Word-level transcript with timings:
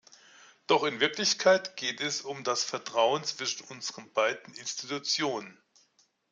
Doch 0.65 0.83
in 0.83 0.99
Wirklichkeit 0.99 1.77
geht 1.77 2.01
es 2.01 2.21
um 2.23 2.43
das 2.43 2.63
Vertrauen 2.63 3.23
zwischen 3.23 3.67
unseren 3.67 4.11
beiden 4.13 4.51
Institutionen. 4.55 5.61